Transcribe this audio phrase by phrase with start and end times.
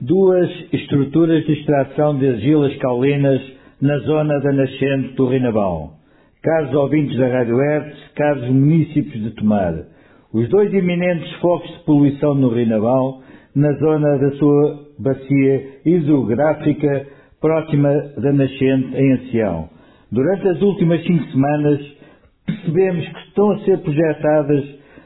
[0.00, 3.40] duas estruturas de extração de argilas caulinas
[3.80, 5.92] na zona da nascente do Rinabão.
[6.42, 9.74] Caros ouvintes da Rádio Hertz, caros municípios de Tomar,
[10.32, 13.22] os dois iminentes focos de poluição no Rinabão,
[13.54, 17.06] na zona da sua bacia hidrográfica
[17.40, 19.68] próxima da nascente em Ancião.
[20.12, 21.80] Durante as últimas cinco semanas,
[22.44, 24.64] percebemos que estão a ser projetadas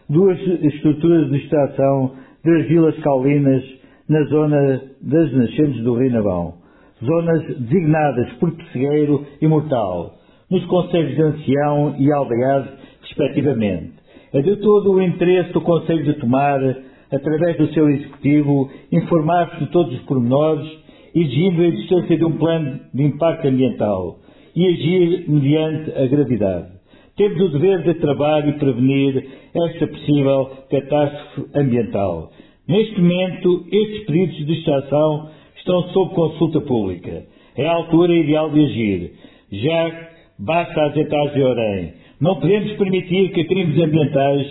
[0.08, 3.79] duas estruturas de extração de argilas caulinas
[4.10, 6.54] na zona das nascentes do Rinabão,
[7.02, 10.16] zonas designadas por Pessegueiro e Mortal,
[10.50, 12.70] nos conselhos de Ancião e Aldeado,
[13.02, 13.92] respectivamente.
[14.32, 16.60] É de todo o interesse do Conselho de Tomar,
[17.12, 20.68] através do seu Executivo, informar-se de todos os pormenores,
[21.14, 24.18] exigindo a existência de um plano de impacto ambiental
[24.56, 26.66] e agir mediante a gravidade.
[27.16, 32.32] Temos o dever de trabalho e prevenir esta possível catástrofe ambiental
[32.70, 37.24] Neste momento, estes pedidos de extração estão sob consulta pública.
[37.56, 39.12] É a altura ideal de agir.
[39.50, 40.08] Já
[40.38, 41.94] basta as etapas de orem.
[42.20, 44.46] Não podemos permitir que crimes ambientais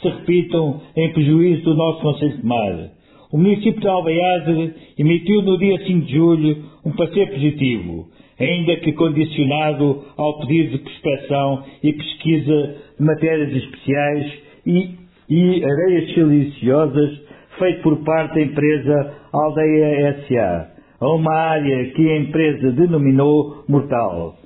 [0.00, 2.90] se repitam em prejuízo do nosso Conselho de Mar.
[3.32, 8.06] O município de Albeade emitiu no dia 5 de julho um parecer positivo,
[8.38, 14.32] ainda que condicionado ao pedido de prospeção e pesquisa de matérias especiais
[14.64, 14.90] e,
[15.28, 17.24] e areias siliciosas
[17.58, 20.68] feito por parte da empresa Aldeia SA,
[21.00, 24.36] a uma área que a empresa denominou mortal.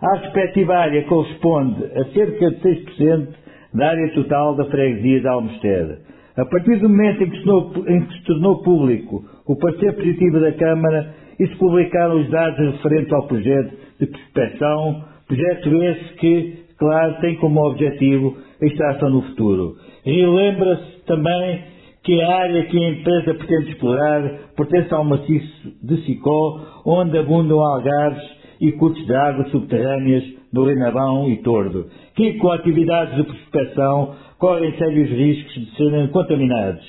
[0.00, 3.28] A respectiva área corresponde a cerca de 6%
[3.74, 5.98] da área total da freguesia de Almested.
[6.36, 10.40] A partir do momento em que, tornou, em que se tornou público o parecer positivo
[10.40, 16.58] da Câmara e se publicaram os dados referentes ao projeto de prospecção, projeto esse que,
[16.78, 19.76] claro, tem como objetivo a extração no futuro.
[20.04, 21.75] E lembra-se também
[22.06, 24.22] que área que a empresa pretende explorar
[24.56, 28.22] pertence ao maciço de Sicó, onde abundam algarves
[28.60, 34.72] e cursos de águas subterrâneas do Renavão e Tordo, que com atividades de prospecção correm
[34.78, 36.86] sérios riscos de serem contaminados.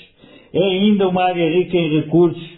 [0.54, 2.50] É ainda uma área rica em recursos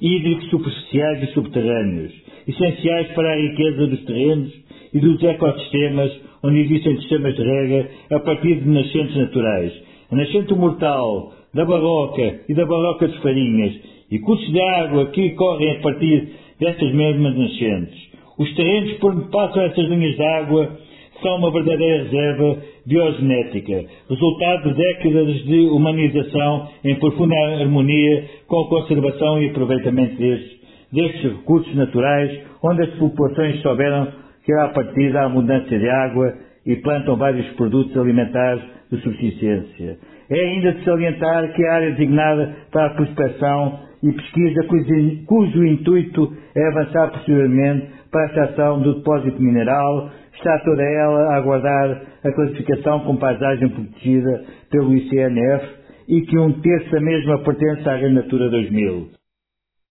[0.00, 2.12] hídricos superficiais e subterrâneos,
[2.48, 4.52] essenciais para a riqueza dos terrenos
[4.94, 9.72] e dos ecossistemas onde existem sistemas de rega a partir de nascentes naturais.
[10.10, 13.72] A nascente mortal da Barroca e da Barroca de Farinhas
[14.10, 16.28] e cursos de água que correm a partir
[16.60, 17.98] destas mesmas nascentes.
[18.38, 20.78] Os terrenos por onde passam estas linhas de água
[21.22, 28.68] são uma verdadeira reserva biogenética, resultado de décadas de humanização em profunda harmonia com a
[28.68, 30.60] conservação e aproveitamento destes,
[30.92, 34.08] destes recursos naturais, onde as populações souberam
[34.44, 36.34] que a partir da abundância de água
[36.66, 39.98] e plantam vários produtos alimentares de subsistência.
[40.30, 45.64] É ainda de salientar que a área designada para a prospecção e pesquisa, cujo, cujo
[45.64, 52.02] intuito é avançar posteriormente para a extração do depósito mineral, está toda ela a aguardar
[52.24, 55.66] a classificação com paisagem protegida pelo ICNF
[56.08, 59.25] e que um terço da mesma pertence à Rede Natura 2000.